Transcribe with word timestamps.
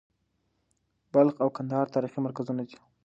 بلخ 1.13 1.35
او 1.43 1.49
کندهار 1.57 1.87
تاریخي 1.95 2.19
مرکزونه 2.25 2.61
دي. 2.69 2.77